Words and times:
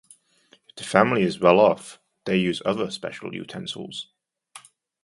If 0.69 0.77
the 0.77 0.83
family 0.83 1.21
is 1.21 1.39
well 1.39 1.59
off, 1.59 1.99
they 2.25 2.35
use 2.35 2.59
other 2.65 2.89
special 2.89 3.35
utensils. 3.35 4.07